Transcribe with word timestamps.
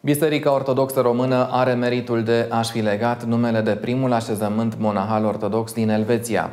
Biserica 0.00 0.52
Ortodoxă 0.52 1.00
Română 1.00 1.48
are 1.50 1.72
meritul 1.72 2.22
de 2.22 2.46
a-și 2.50 2.70
fi 2.70 2.80
legat 2.80 3.24
numele 3.24 3.60
de 3.60 3.70
primul 3.70 4.12
așezământ 4.12 4.78
monahal 4.78 5.24
ortodox 5.24 5.72
din 5.72 5.88
Elveția. 5.88 6.50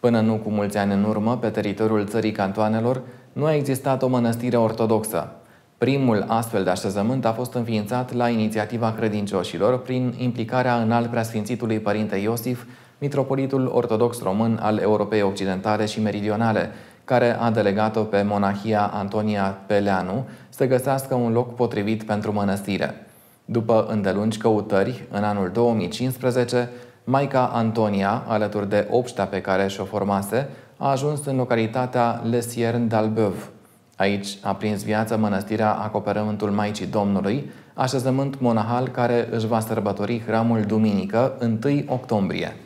Până 0.00 0.20
nu 0.20 0.34
cu 0.34 0.50
mulți 0.50 0.76
ani 0.76 0.92
în 0.92 1.04
urmă, 1.04 1.36
pe 1.36 1.48
teritoriul 1.48 2.06
țării 2.06 2.32
cantoanelor, 2.32 3.02
nu 3.32 3.44
a 3.44 3.54
existat 3.54 4.02
o 4.02 4.08
mănăstire 4.08 4.56
ortodoxă. 4.56 5.32
Primul 5.78 6.24
astfel 6.26 6.64
de 6.64 6.70
așezământ 6.70 7.24
a 7.24 7.32
fost 7.32 7.54
înființat 7.54 8.12
la 8.14 8.28
inițiativa 8.28 8.92
credincioșilor 8.92 9.78
prin 9.78 10.14
implicarea 10.18 10.76
în 10.76 10.92
al 10.92 11.06
preasfințitului 11.10 11.78
Părinte 11.78 12.16
Iosif, 12.16 12.64
mitropolitul 12.98 13.70
ortodox 13.74 14.22
român 14.22 14.58
al 14.62 14.78
Europei 14.78 15.22
Occidentale 15.22 15.86
și 15.86 16.02
Meridionale, 16.02 16.70
care 17.10 17.38
a 17.38 17.50
delegat-o 17.50 18.02
pe 18.02 18.22
monahia 18.22 18.90
Antonia 18.94 19.58
Peleanu 19.66 20.26
să 20.48 20.66
găsească 20.66 21.14
un 21.14 21.32
loc 21.32 21.54
potrivit 21.54 22.02
pentru 22.02 22.32
mănăstire. 22.32 23.06
După 23.44 23.86
îndelungi 23.88 24.38
căutări, 24.38 25.06
în 25.10 25.24
anul 25.24 25.50
2015, 25.52 26.70
Maica 27.04 27.50
Antonia, 27.52 28.22
alături 28.26 28.68
de 28.68 28.86
obștea 28.90 29.26
pe 29.26 29.40
care 29.40 29.66
și-o 29.66 29.84
formase, 29.84 30.48
a 30.76 30.90
ajuns 30.90 31.24
în 31.26 31.36
localitatea 31.36 32.22
Lesiern 32.30 32.88
d'Albeuv. 32.88 33.50
Aici 33.96 34.38
a 34.42 34.54
prins 34.54 34.84
viață 34.84 35.16
mănăstirea 35.16 35.72
Acoperământul 35.72 36.50
Maicii 36.50 36.86
Domnului, 36.86 37.50
așezământ 37.74 38.40
monahal 38.40 38.88
care 38.88 39.28
își 39.30 39.46
va 39.46 39.60
sărbători 39.60 40.22
hramul 40.26 40.62
duminică 40.62 41.32
1 41.64 41.84
octombrie. 41.86 42.56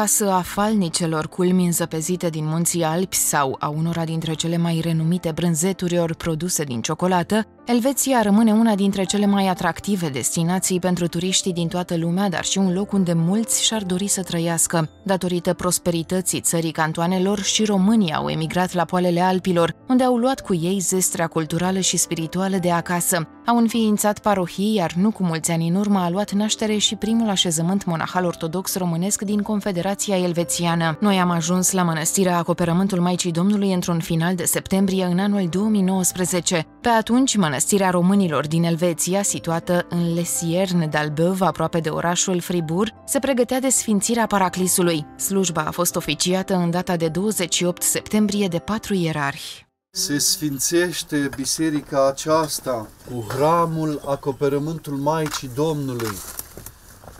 Casă 0.00 0.30
a 0.30 0.40
falnicelor 0.40 1.28
culmi 1.28 1.64
înzăpezite 1.64 2.28
din 2.28 2.46
munții 2.46 2.82
Alpi 2.82 3.16
sau 3.16 3.56
a 3.58 3.68
unora 3.68 4.04
dintre 4.04 4.34
cele 4.34 4.56
mai 4.56 4.80
renumite 4.82 5.32
brânzeturi 5.34 5.98
ori 5.98 6.16
produse 6.16 6.64
din 6.64 6.80
ciocolată, 6.80 7.46
Elveția 7.66 8.22
rămâne 8.22 8.52
una 8.52 8.74
dintre 8.74 9.04
cele 9.04 9.26
mai 9.26 9.48
atractive 9.48 10.08
destinații 10.08 10.78
pentru 10.78 11.06
turiștii 11.06 11.52
din 11.52 11.68
toată 11.68 11.96
lumea, 11.96 12.28
dar 12.28 12.44
și 12.44 12.58
un 12.58 12.72
loc 12.72 12.92
unde 12.92 13.12
mulți 13.12 13.64
și-ar 13.64 13.82
dori 13.82 14.06
să 14.06 14.22
trăiască. 14.22 14.88
Datorită 15.04 15.54
prosperității 15.54 16.40
țării 16.40 16.70
cantoanelor 16.70 17.42
și 17.42 17.64
românii 17.64 18.12
au 18.12 18.28
emigrat 18.28 18.72
la 18.72 18.84
poalele 18.84 19.20
Alpilor, 19.20 19.72
unde 19.88 20.02
au 20.02 20.16
luat 20.16 20.40
cu 20.40 20.54
ei 20.54 20.78
zestrea 20.78 21.26
culturală 21.26 21.80
și 21.80 21.96
spirituală 21.96 22.56
de 22.56 22.70
acasă. 22.70 23.28
Au 23.46 23.56
înființat 23.56 24.18
parohii, 24.18 24.74
iar 24.74 24.92
nu 24.92 25.10
cu 25.10 25.22
mulți 25.22 25.50
ani 25.50 25.68
în 25.68 25.74
urmă 25.74 25.98
a 25.98 26.10
luat 26.10 26.32
naștere 26.32 26.76
și 26.76 26.94
primul 26.94 27.28
așezământ 27.28 27.84
monahal 27.84 28.24
ortodox 28.24 28.76
românesc 28.76 29.22
din 29.22 29.42
Confederația 29.42 30.18
Elvețiană. 30.18 30.96
Noi 31.00 31.18
am 31.18 31.30
ajuns 31.30 31.72
la 31.72 31.82
mănăstirea 31.82 32.36
Acoperământul 32.36 33.00
Maicii 33.00 33.30
Domnului 33.30 33.72
într-un 33.72 34.00
final 34.00 34.34
de 34.34 34.44
septembrie 34.44 35.04
în 35.04 35.18
anul 35.18 35.48
2019. 35.48 36.66
Pe 36.80 36.88
atunci, 36.88 37.36
mănăstirea 37.36 37.90
românilor 37.90 38.46
din 38.46 38.64
Elveția, 38.64 39.22
situată 39.22 39.86
în 39.88 40.14
Lesierne 40.14 40.88
d'Albeuv, 40.88 41.38
aproape 41.38 41.80
de 41.80 41.88
orașul 41.88 42.40
Fribourg, 42.40 42.92
se 43.04 43.18
pregătea 43.18 43.60
de 43.60 43.68
sfințirea 43.68 44.26
paraclisului. 44.26 45.06
Slujba 45.16 45.64
a 45.66 45.70
fost 45.70 45.96
oficiată 45.96 46.54
în 46.54 46.70
data 46.70 46.96
de 46.96 47.08
28 47.08 47.82
septembrie 47.82 48.48
de 48.48 48.58
patru 48.58 48.94
ierarhi. 48.94 49.65
Se 49.96 50.18
sfințește 50.18 51.28
biserica 51.36 52.08
aceasta 52.08 52.88
cu 53.10 53.24
hramul 53.28 54.02
acoperământul 54.06 54.96
Maicii 54.96 55.50
Domnului, 55.54 56.16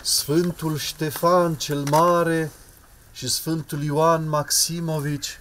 Sfântul 0.02 0.76
Ștefan 0.76 1.54
cel 1.54 1.84
Mare 1.90 2.50
și 3.12 3.28
Sfântul 3.28 3.82
Ioan 3.82 4.28
Maximovici. 4.28 5.38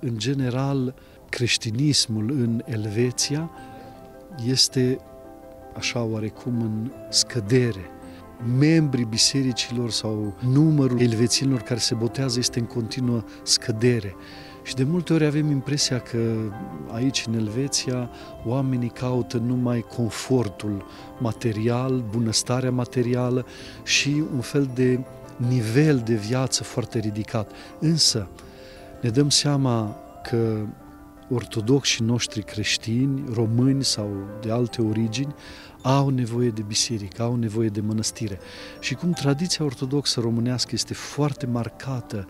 În 0.00 0.18
general, 0.18 0.94
creștinismul 1.28 2.30
în 2.30 2.62
Elveția 2.64 3.50
este 4.46 5.00
așa 5.76 6.02
oarecum 6.02 6.60
în 6.60 6.92
scădere. 7.10 7.90
Membrii 8.58 9.04
bisericilor 9.04 9.90
sau 9.90 10.34
numărul 10.40 11.00
elvețienilor 11.00 11.60
care 11.60 11.80
se 11.80 11.94
botează 11.94 12.38
este 12.38 12.58
în 12.58 12.66
continuă 12.66 13.24
scădere. 13.42 14.16
Și 14.68 14.74
de 14.74 14.84
multe 14.84 15.12
ori 15.12 15.24
avem 15.24 15.50
impresia 15.50 15.98
că 16.00 16.34
aici 16.92 17.24
în 17.26 17.34
Elveția 17.34 18.10
oamenii 18.44 18.88
caută 18.88 19.36
numai 19.36 19.80
confortul 19.80 20.86
material, 21.18 22.04
bunăstarea 22.10 22.70
materială 22.70 23.46
și 23.84 24.22
un 24.34 24.40
fel 24.40 24.70
de 24.74 25.00
nivel 25.36 26.02
de 26.04 26.14
viață 26.14 26.62
foarte 26.62 26.98
ridicat. 26.98 27.50
Însă 27.78 28.28
ne 29.00 29.08
dăm 29.08 29.30
seama 29.30 29.96
că 30.22 30.56
ortodoxii 31.30 32.04
noștri 32.04 32.42
creștini, 32.42 33.24
români 33.32 33.84
sau 33.84 34.10
de 34.40 34.50
alte 34.50 34.82
origini, 34.82 35.34
au 35.82 36.08
nevoie 36.08 36.48
de 36.48 36.62
biserică, 36.62 37.22
au 37.22 37.34
nevoie 37.34 37.68
de 37.68 37.80
mănăstire. 37.80 38.38
Și 38.80 38.94
cum 38.94 39.12
tradiția 39.12 39.64
ortodoxă 39.64 40.20
românească 40.20 40.70
este 40.72 40.94
foarte 40.94 41.46
marcată 41.46 42.28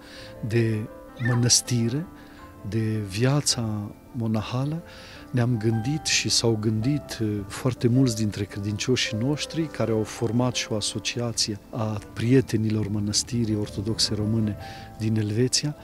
de 0.48 0.88
mănăstire, 1.26 2.06
de 2.68 3.02
viața 3.08 3.90
monahală, 4.12 4.82
ne-am 5.30 5.56
gândit 5.56 6.04
și 6.04 6.28
s-au 6.28 6.58
gândit 6.60 7.18
uh, 7.22 7.38
foarte 7.46 7.88
mulți 7.88 8.16
dintre 8.16 8.44
credincioșii 8.44 9.16
noștri 9.20 9.66
care 9.66 9.90
au 9.90 10.02
format 10.02 10.54
și 10.54 10.66
o 10.70 10.76
asociație 10.76 11.58
a 11.70 11.98
prietenilor 12.12 12.88
mănăstirii 12.88 13.56
ortodoxe 13.56 14.14
române 14.14 14.56
din 14.98 15.16
Elveția, 15.16 15.76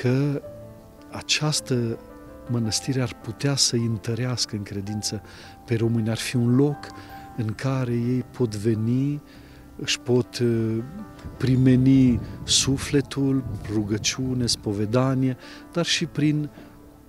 că 0.00 0.42
această 1.10 1.98
mănăstire 2.50 3.00
ar 3.00 3.14
putea 3.22 3.56
să 3.56 3.76
întărească 3.76 4.56
în 4.56 4.62
credință 4.62 5.22
pe 5.64 5.74
români. 5.74 6.10
Ar 6.10 6.16
fi 6.16 6.36
un 6.36 6.56
loc 6.56 6.76
în 7.36 7.46
care 7.46 7.92
ei 7.92 8.24
pot 8.30 8.56
veni, 8.56 9.22
își 9.80 10.00
pot 10.00 10.38
uh, 10.38 10.76
primeni 11.36 12.20
sufletul, 12.44 13.44
rugăciune, 13.72 14.46
spovedanie, 14.46 15.36
dar 15.72 15.84
și 15.84 16.06
prin, 16.06 16.50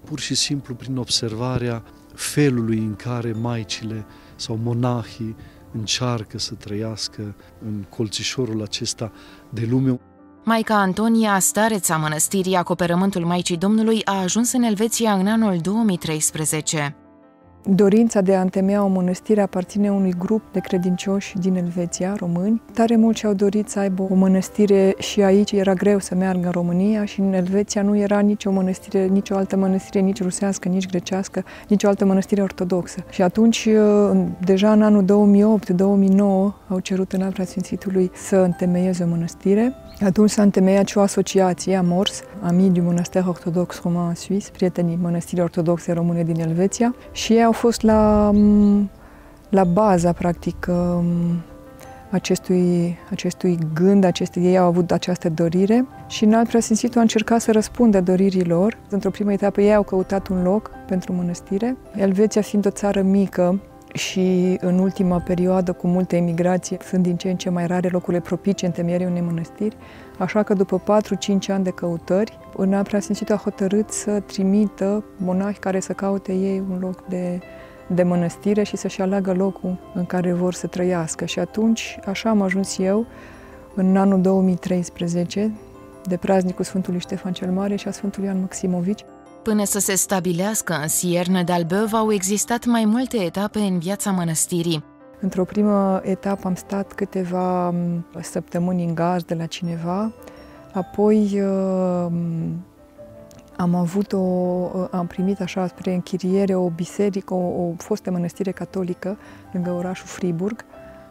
pur 0.04 0.20
și 0.20 0.36
simplu, 0.36 0.76
prin 0.76 0.98
observarea 0.98 1.84
felului 2.14 2.78
în 2.78 2.96
care 2.96 3.32
maicile 3.32 4.06
sau 4.36 4.60
monahii 4.64 5.36
încearcă 5.72 6.38
să 6.38 6.54
trăiască 6.54 7.36
în 7.66 7.86
colțișorul 7.90 8.62
acesta 8.62 9.12
de 9.50 9.68
lume. 9.70 10.00
Maica 10.44 10.76
Antonia, 10.76 11.40
stareța 11.40 11.98
mănăstirii 11.98 12.56
Acoperământul 12.56 13.26
Maicii 13.26 13.58
Domnului, 13.58 14.02
a 14.06 14.22
ajuns 14.22 14.52
în 14.52 14.62
Elveția 14.62 15.14
în 15.14 15.28
anul 15.28 15.58
2013. 15.62 16.96
Dorința 17.66 18.22
de 18.22 18.36
a 18.36 18.42
întemeia 18.42 18.84
o 18.84 18.88
mănăstire 18.88 19.42
aparține 19.42 19.92
unui 19.92 20.14
grup 20.18 20.42
de 20.52 20.60
credincioși 20.60 21.38
din 21.38 21.56
Elveția, 21.56 22.16
români. 22.18 22.62
Tare 22.74 22.96
mult 22.96 23.18
și-au 23.18 23.34
dorit 23.34 23.70
să 23.70 23.80
aibă 23.80 24.08
o 24.10 24.16
mănăstire 24.16 24.96
și 24.98 25.22
aici 25.22 25.52
era 25.52 25.74
greu 25.74 26.00
să 26.00 26.16
meargă 26.16 26.46
în 26.46 26.52
România 26.52 27.06
și 27.06 27.20
în 27.20 27.34
Elveția 27.34 27.82
nu 27.82 27.98
era 27.98 28.20
nicio 28.20 28.52
mănăstire, 28.52 29.06
nicio 29.06 29.36
altă 29.36 29.58
mănăstire, 29.58 30.04
nici 30.04 30.22
rusească, 30.22 30.70
nici 30.70 30.88
grecească, 30.88 31.44
nicio 31.68 31.88
altă 31.88 32.06
mănăstire 32.06 32.42
ortodoxă. 32.42 33.04
Și 33.10 33.22
atunci, 33.22 33.66
uh, 33.66 34.22
deja 34.46 34.72
în 34.72 34.82
anul 34.82 35.04
2008-2009, 35.04 36.56
au 36.68 36.80
cerut 36.82 37.14
în 37.14 37.22
Apra 37.22 37.44
Sfințitului 37.44 38.12
să 38.14 38.36
întemeieze 38.36 39.04
o 39.04 39.08
mănăstire. 39.08 39.74
Atunci 40.06 40.30
s-a 40.30 40.42
întemeiat 40.42 40.88
și 40.88 40.98
o 40.98 41.02
asociație, 41.02 41.76
AMORS, 41.76 42.22
Amii 42.42 42.70
du 42.70 42.82
Monastère 42.82 43.26
Ortodox 43.28 43.82
Roman 43.82 44.08
în 44.08 44.16
Suisse, 44.16 44.52
prietenii 44.52 45.00
mănăstirii 45.02 45.44
ortodoxe 45.44 45.92
române 45.92 46.24
din 46.24 46.40
Elveția, 46.40 46.96
și 47.12 47.34
ei 47.34 47.49
au 47.50 47.56
fost 47.56 47.82
la, 47.82 48.32
mm, 48.34 48.90
la 49.50 49.64
baza, 49.64 50.12
practic, 50.12 50.66
mm, 50.70 51.42
acestui, 52.10 52.98
acestui 53.10 53.58
gând, 53.74 54.04
aceste, 54.04 54.40
ei 54.40 54.58
au 54.58 54.68
avut 54.68 54.92
această 54.92 55.30
dorire 55.30 55.86
și 56.08 56.24
în 56.24 56.34
alt 56.34 56.48
preasfințitul 56.48 56.98
a 56.98 57.02
încercat 57.02 57.42
să 57.42 57.52
răspundă 57.52 58.02
doririlor. 58.02 58.78
Într-o 58.90 59.10
primă 59.10 59.34
etapă 59.34 59.62
ei 59.62 59.74
au 59.74 59.84
căutat 59.84 60.28
un 60.28 60.44
loc 60.44 60.72
pentru 60.88 61.14
mănăstire. 61.14 61.78
Elveția 61.96 62.42
fiind 62.42 62.66
o 62.66 62.70
țară 62.70 63.02
mică, 63.02 63.60
și 63.94 64.58
în 64.62 64.80
ultima 64.80 65.20
perioadă, 65.20 65.72
cu 65.72 65.88
multe 65.88 66.16
emigrații, 66.16 66.78
sunt 66.82 67.04
din 67.04 67.16
ce 67.16 67.30
în 67.30 67.36
ce 67.36 67.50
mai 67.50 67.68
rare 67.68 67.90
locurile 67.92 68.22
propice 68.22 68.66
în 68.66 68.72
temierii 68.72 69.06
unei 69.06 69.22
mănăstiri, 69.22 69.78
așa 70.18 70.44
că 70.44 70.54
după 70.54 70.82
4-5 70.82 71.48
ani 71.48 71.64
de 71.64 71.70
căutări, 71.70 72.38
în 72.58 72.82
Preasfințitul 72.84 73.36
a 73.36 73.38
hotărât 73.38 73.90
să 73.90 74.20
trimită 74.20 75.04
monahi 75.18 75.60
care 75.60 75.80
să 75.80 75.94
caute 75.94 76.34
ei 76.34 76.64
un 76.70 76.78
loc 76.80 77.06
de, 77.08 77.40
de 77.88 78.04
mănăstire 78.04 78.64
și 78.64 78.78
să-și 78.78 79.02
aleagă 79.02 79.34
locul 79.34 79.78
în 79.94 80.06
care 80.06 80.34
vor 80.34 80.54
să 80.54 80.68
trăiască. 80.68 81.26
Și 81.26 81.40
atunci, 81.40 82.00
așa 82.06 82.30
am 82.30 82.42
ajuns 82.42 82.78
eu, 82.78 83.06
în 83.76 83.98
anul 83.98 84.22
2013, 84.22 85.52
de 86.04 86.18
praznicul 86.18 86.66
Sfântului 86.66 87.00
Ștefan 87.00 87.34
cel 87.34 87.52
Mare 87.52 87.76
și 87.76 87.88
a 87.88 87.92
Sfântului 87.92 88.28
Ioan 88.28 88.40
Maximovici, 88.40 89.06
Până 89.44 89.64
să 89.64 89.80
se 89.80 89.96
stabilească 89.96 90.74
în 90.82 90.88
Sierne 90.88 91.44
d'Albeuv 91.44 91.90
au 91.92 92.12
existat 92.12 92.66
mai 92.66 92.86
multe 92.86 93.18
etape 93.18 93.60
în 93.60 93.80
viața 93.80 94.12
mănăstirii. 94.12 94.84
Într-o 95.20 95.44
primă 95.44 96.02
etapă 96.04 96.48
am 96.48 96.56
stat 96.56 96.94
câteva 96.94 97.74
săptămâni 98.22 98.84
în 98.84 98.96
gaz 98.96 99.24
de 99.24 99.34
la 99.34 99.46
cineva, 99.46 100.12
Apoi 100.74 101.42
uh, 101.42 102.12
am 103.58 103.76
avut 103.76 104.14
o, 104.14 104.18
am 104.92 105.08
primit 105.08 105.42
așa 105.42 105.68
spre 105.68 105.94
închiriere 105.94 106.56
o 106.56 106.70
biserică, 106.70 107.34
o, 107.34 107.64
o 107.64 107.74
fostă 107.78 108.12
mănăstire 108.12 108.52
catolică 108.52 109.18
lângă 109.52 109.72
orașul 109.72 110.08
Friburg 110.08 110.66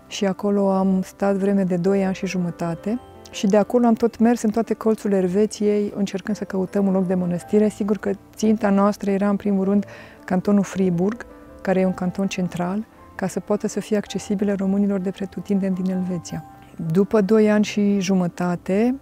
și 0.06 0.24
acolo 0.26 0.70
am 0.70 1.02
stat 1.02 1.34
vreme 1.34 1.62
de 1.64 1.76
2 1.76 2.04
ani 2.04 2.14
și 2.14 2.26
jumătate 2.26 3.00
și 3.30 3.46
de 3.46 3.56
acolo 3.56 3.86
am 3.86 3.94
tot 3.94 4.18
mers 4.18 4.42
în 4.42 4.50
toate 4.50 4.74
colțurile 4.74 5.18
Elveției, 5.18 5.92
încercând 5.96 6.36
să 6.36 6.44
căutăm 6.44 6.86
un 6.86 6.92
loc 6.92 7.06
de 7.06 7.14
mănăstire. 7.14 7.68
Sigur 7.68 7.98
că 7.98 8.10
ținta 8.34 8.70
noastră 8.70 9.10
era 9.10 9.28
în 9.28 9.36
primul 9.36 9.64
rând 9.64 9.84
cantonul 10.24 10.62
Friburg, 10.62 11.26
care 11.62 11.80
e 11.80 11.84
un 11.84 11.94
canton 11.94 12.26
central, 12.26 12.86
ca 13.14 13.26
să 13.26 13.40
poată 13.40 13.66
să 13.66 13.80
fie 13.80 13.96
accesibile 13.96 14.52
românilor 14.52 15.00
de 15.00 15.10
pretutindeni 15.10 15.74
din 15.74 15.90
Elveția. 15.90 16.44
După 16.92 17.20
2 17.20 17.50
ani 17.50 17.64
și 17.64 18.00
jumătate 18.00 18.94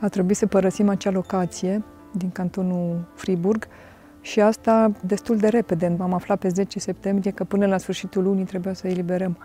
a 0.00 0.08
trebuit 0.08 0.36
să 0.36 0.46
părăsim 0.46 0.88
acea 0.88 1.10
locație 1.10 1.82
din 2.12 2.30
cantonul 2.30 3.08
Friburg 3.14 3.66
și 4.20 4.40
asta 4.40 4.92
destul 5.06 5.36
de 5.36 5.48
repede. 5.48 5.96
Am 6.00 6.12
aflat 6.12 6.38
pe 6.38 6.48
10 6.48 6.78
septembrie 6.78 7.30
că 7.30 7.44
până 7.44 7.66
la 7.66 7.78
sfârșitul 7.78 8.22
lunii 8.22 8.44
trebuia 8.44 8.74
să 8.74 8.88
eliberăm 8.88 9.38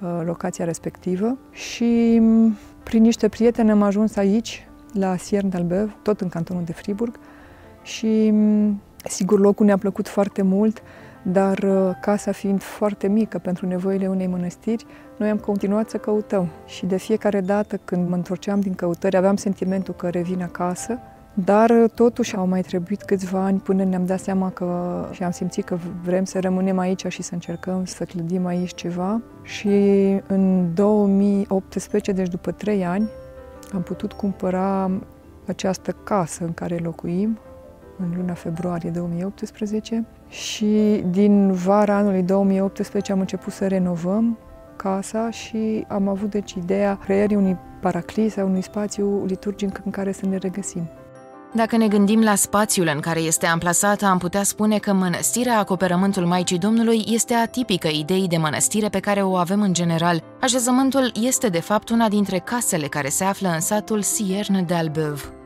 uh, 0.00 0.20
locația 0.24 0.64
respectivă 0.64 1.38
și 1.50 2.18
mm, 2.20 2.56
prin 2.88 3.02
niște 3.02 3.28
prieteni 3.28 3.70
am 3.70 3.82
ajuns 3.82 4.16
aici, 4.16 4.68
la 4.92 5.16
Siern 5.16 5.50
d'Albev, 5.50 6.02
tot 6.02 6.20
în 6.20 6.28
cantonul 6.28 6.62
de 6.64 6.72
Friburg. 6.72 7.18
Și 7.82 8.30
mm, 8.32 8.82
sigur 9.04 9.40
locul 9.40 9.66
ne-a 9.66 9.76
plăcut 9.76 10.08
foarte 10.08 10.42
mult, 10.42 10.82
dar 11.22 11.58
uh, 11.58 11.90
casa 12.00 12.32
fiind 12.32 12.62
foarte 12.62 13.08
mică 13.08 13.38
pentru 13.38 13.66
nevoile 13.66 14.08
unei 14.08 14.26
mănăstiri, 14.26 14.86
noi 15.16 15.30
am 15.30 15.36
continuat 15.36 15.90
să 15.90 15.96
căutăm. 15.96 16.48
Și 16.66 16.86
de 16.86 16.96
fiecare 16.96 17.40
dată 17.40 17.76
când 17.84 18.08
mă 18.08 18.14
întorceam 18.14 18.60
din 18.60 18.74
căutări 18.74 19.16
aveam 19.16 19.36
sentimentul 19.36 19.94
că 19.94 20.08
revin 20.08 20.42
acasă 20.42 20.98
dar 21.44 21.70
uh, 21.70 21.90
totuși 21.94 22.36
au 22.36 22.46
mai 22.46 22.62
trebuit 22.62 23.02
câțiva 23.02 23.38
ani 23.38 23.58
până 23.58 23.84
ne-am 23.84 24.06
dat 24.06 24.20
seama 24.20 24.50
că 24.50 25.08
și 25.12 25.22
am 25.22 25.30
simțit 25.30 25.64
că 25.64 25.78
vrem 26.04 26.24
să 26.24 26.40
rămânem 26.40 26.78
aici 26.78 27.06
și 27.06 27.22
să 27.22 27.34
încercăm 27.34 27.84
să 27.84 28.04
clădim 28.04 28.46
aici 28.46 28.74
ceva. 28.74 29.20
Și 29.42 29.68
în 30.26 30.74
2018, 30.74 32.12
deci 32.12 32.28
după 32.28 32.50
trei 32.50 32.84
ani, 32.84 33.08
am 33.74 33.82
putut 33.82 34.12
cumpăra 34.12 34.90
această 35.46 35.96
casă 36.04 36.44
în 36.44 36.52
care 36.52 36.76
locuim, 36.76 37.38
în 37.98 38.12
luna 38.16 38.32
februarie 38.32 38.90
2018 38.90 40.06
și 40.28 41.04
din 41.10 41.52
vara 41.52 41.94
anului 41.94 42.22
2018 42.22 43.12
am 43.12 43.20
început 43.20 43.52
să 43.52 43.66
renovăm 43.66 44.38
casa 44.76 45.30
și 45.30 45.84
am 45.88 46.08
avut 46.08 46.30
deci 46.30 46.52
ideea 46.52 46.98
creării 47.04 47.36
unui 47.36 47.56
paraclis, 47.80 48.36
a 48.36 48.44
unui 48.44 48.62
spațiu 48.62 49.24
liturgic 49.26 49.80
în 49.84 49.90
care 49.90 50.12
să 50.12 50.26
ne 50.26 50.36
regăsim. 50.36 50.88
Dacă 51.52 51.76
ne 51.76 51.88
gândim 51.88 52.22
la 52.22 52.34
spațiul 52.34 52.90
în 52.94 53.00
care 53.00 53.20
este 53.20 53.46
amplasată, 53.46 54.06
am 54.06 54.18
putea 54.18 54.42
spune 54.42 54.78
că 54.78 54.92
mănăstirea 54.92 55.58
Acoperământul 55.58 56.26
Maicii 56.26 56.58
Domnului 56.58 57.04
este 57.06 57.34
atipică 57.34 57.88
ideii 57.88 58.28
de 58.28 58.36
mănăstire 58.36 58.88
pe 58.88 59.00
care 59.00 59.22
o 59.22 59.36
avem 59.36 59.60
în 59.62 59.72
general. 59.72 60.22
Așezământul 60.40 61.12
este 61.22 61.48
de 61.48 61.60
fapt 61.60 61.88
una 61.88 62.08
dintre 62.08 62.38
casele 62.38 62.86
care 62.86 63.08
se 63.08 63.24
află 63.24 63.48
în 63.48 63.60
satul 63.60 64.02
Sierne 64.02 64.62
de 64.62 64.74
Albeuv. 64.74 65.37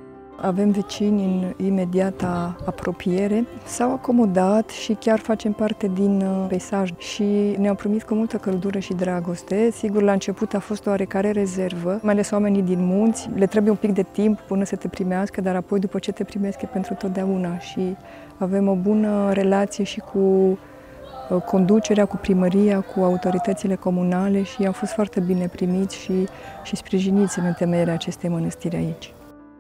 Avem 0.44 0.70
vecini 0.70 1.24
în 1.24 1.66
imediata 1.66 2.56
apropiere, 2.64 3.46
s-au 3.64 3.92
acomodat 3.92 4.68
și 4.68 4.92
chiar 4.92 5.18
facem 5.18 5.52
parte 5.52 5.90
din 5.94 6.20
uh, 6.20 6.46
peisaj 6.48 6.90
și 6.98 7.56
ne-au 7.58 7.74
primit 7.74 8.02
cu 8.02 8.14
multă 8.14 8.36
căldură 8.36 8.78
și 8.78 8.94
dragoste. 8.94 9.70
Sigur, 9.70 10.02
la 10.02 10.12
început 10.12 10.54
a 10.54 10.58
fost 10.58 10.86
o 10.86 10.90
oarecare 10.90 11.30
rezervă, 11.30 11.98
mai 12.02 12.12
ales 12.12 12.30
oamenii 12.30 12.62
din 12.62 12.84
munți, 12.84 13.30
le 13.34 13.46
trebuie 13.46 13.70
un 13.70 13.78
pic 13.78 13.92
de 13.92 14.02
timp 14.02 14.40
până 14.40 14.64
să 14.64 14.76
te 14.76 14.88
primească, 14.88 15.40
dar 15.40 15.56
apoi 15.56 15.78
după 15.78 15.98
ce 15.98 16.12
te 16.12 16.24
primesc 16.24 16.62
e 16.62 16.66
pentru 16.66 16.94
totdeauna 16.94 17.58
și 17.58 17.96
avem 18.38 18.68
o 18.68 18.74
bună 18.74 19.32
relație 19.32 19.84
și 19.84 20.00
cu 20.00 20.18
uh, 20.18 21.42
conducerea, 21.46 22.04
cu 22.04 22.16
primăria, 22.16 22.80
cu 22.80 23.00
autoritățile 23.02 23.74
comunale 23.74 24.42
și 24.42 24.66
au 24.66 24.72
fost 24.72 24.92
foarte 24.92 25.20
bine 25.20 25.46
primiți 25.46 25.96
și, 25.96 26.28
și 26.62 26.76
sprijiniți 26.76 27.38
în 27.38 27.44
întemeierea 27.44 27.94
acestei 27.94 28.30
mănăstiri 28.30 28.76
aici. 28.76 29.12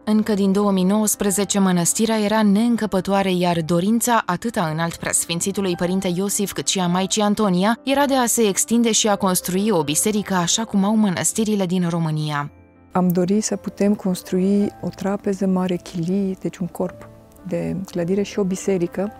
Încă 0.04 0.34
din 0.34 0.52
2019, 0.52 1.58
mănăstirea 1.58 2.18
era 2.18 2.42
neîncăpătoare, 2.42 3.32
iar 3.32 3.60
dorința 3.66 4.22
atât 4.26 4.56
a 4.56 4.68
înalt 4.68 4.96
preasfințitului 4.96 5.74
părinte 5.76 6.12
Iosif 6.14 6.52
cât 6.52 6.66
și 6.66 6.80
a 6.80 6.86
Maicii 6.86 7.22
Antonia 7.22 7.78
era 7.84 8.06
de 8.06 8.14
a 8.14 8.26
se 8.26 8.42
extinde 8.48 8.92
și 8.92 9.08
a 9.08 9.16
construi 9.16 9.70
o 9.70 9.82
biserică 9.82 10.34
așa 10.34 10.64
cum 10.64 10.84
au 10.84 10.96
mănăstirile 10.96 11.66
din 11.66 11.88
România. 11.88 12.50
Am 12.92 13.08
dorit 13.08 13.44
să 13.44 13.56
putem 13.56 13.94
construi 13.94 14.68
o 14.80 14.88
trapeză 14.88 15.46
mare 15.46 15.76
chilii, 15.76 16.36
deci 16.40 16.56
un 16.56 16.66
corp 16.66 17.08
de 17.46 17.76
clădire 17.90 18.22
și 18.22 18.38
o 18.38 18.44
biserică 18.44 19.12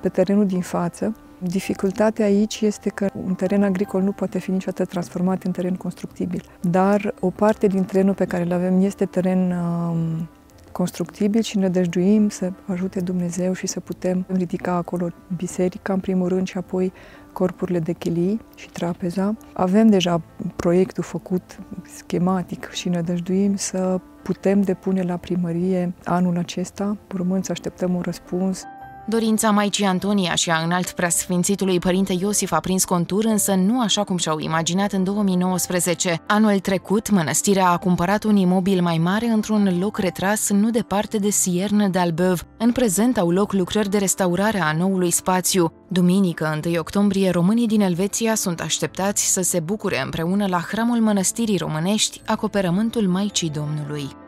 pe 0.00 0.08
terenul 0.08 0.46
din 0.46 0.60
față, 0.60 1.16
Dificultatea 1.38 2.24
aici 2.24 2.60
este 2.60 2.88
că 2.88 3.08
un 3.24 3.34
teren 3.34 3.62
agricol 3.62 4.02
nu 4.02 4.12
poate 4.12 4.38
fi 4.38 4.50
niciodată 4.50 4.84
transformat 4.84 5.42
în 5.42 5.52
teren 5.52 5.74
constructibil, 5.74 6.42
dar 6.60 7.14
o 7.20 7.30
parte 7.30 7.66
din 7.66 7.84
terenul 7.84 8.14
pe 8.14 8.24
care 8.24 8.42
îl 8.42 8.52
avem 8.52 8.82
este 8.82 9.04
teren 9.04 9.50
um, 9.50 10.28
constructibil 10.72 11.42
și 11.42 11.58
ne 11.58 11.68
dăjduim 11.68 12.28
să 12.28 12.52
ajute 12.66 13.00
Dumnezeu 13.00 13.52
și 13.52 13.66
să 13.66 13.80
putem 13.80 14.24
ridica 14.28 14.72
acolo 14.72 15.08
biserica, 15.36 15.92
în 15.92 16.00
primul 16.00 16.28
rând, 16.28 16.46
și 16.46 16.58
apoi 16.58 16.92
corpurile 17.32 17.78
de 17.78 17.92
chilii 17.92 18.40
și 18.54 18.70
trapeza. 18.70 19.36
Avem 19.52 19.86
deja 19.86 20.22
proiectul 20.56 21.02
făcut 21.02 21.58
schematic 21.96 22.70
și 22.70 22.88
ne 22.88 23.00
dăjduim 23.00 23.56
să 23.56 24.00
putem 24.22 24.60
depune 24.60 25.02
la 25.02 25.16
primărie 25.16 25.94
anul 26.04 26.38
acesta, 26.38 26.96
urmând 27.14 27.44
să 27.44 27.52
așteptăm 27.52 27.94
un 27.94 28.00
răspuns 28.00 28.62
Dorința 29.08 29.50
Maicii 29.50 29.84
Antonia 29.84 30.34
și 30.34 30.50
a 30.50 30.62
înalt 30.64 30.90
preasfințitului 30.90 31.78
părinte 31.78 32.12
Iosif 32.12 32.52
a 32.52 32.60
prins 32.60 32.84
contur, 32.84 33.24
însă 33.24 33.54
nu 33.54 33.80
așa 33.80 34.04
cum 34.04 34.16
și-au 34.16 34.38
imaginat 34.38 34.92
în 34.92 35.04
2019. 35.04 36.22
Anul 36.26 36.58
trecut, 36.58 37.10
mănăstirea 37.10 37.68
a 37.68 37.76
cumpărat 37.76 38.24
un 38.24 38.36
imobil 38.36 38.82
mai 38.82 38.98
mare 38.98 39.26
într-un 39.26 39.78
loc 39.78 39.98
retras 39.98 40.50
nu 40.50 40.70
departe 40.70 41.18
de 41.18 41.30
Sierne 41.30 41.88
de 41.88 41.98
Albeuv. 41.98 42.42
În 42.58 42.72
prezent 42.72 43.18
au 43.18 43.30
loc 43.30 43.52
lucrări 43.52 43.90
de 43.90 43.98
restaurare 43.98 44.60
a 44.60 44.72
noului 44.72 45.10
spațiu. 45.10 45.72
Duminică, 45.88 46.60
1 46.66 46.78
octombrie, 46.78 47.30
românii 47.30 47.66
din 47.66 47.80
Elveția 47.80 48.34
sunt 48.34 48.60
așteptați 48.60 49.32
să 49.32 49.42
se 49.42 49.60
bucure 49.60 50.00
împreună 50.02 50.46
la 50.46 50.60
hramul 50.60 50.98
mănăstirii 50.98 51.58
românești, 51.58 52.20
acoperământul 52.26 53.08
Maicii 53.08 53.50
Domnului. 53.50 54.24